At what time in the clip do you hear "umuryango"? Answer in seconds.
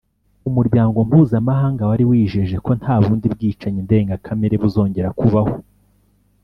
0.49-0.97